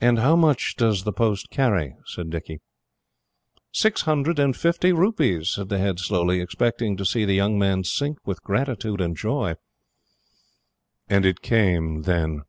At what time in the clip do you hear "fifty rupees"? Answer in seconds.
4.56-5.50